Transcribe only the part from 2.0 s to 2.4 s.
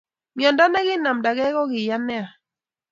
nea